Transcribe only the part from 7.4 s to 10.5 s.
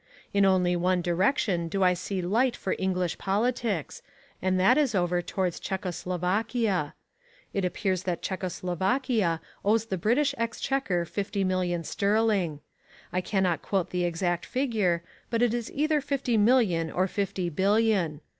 It appears that Czecho Slovakia owes the British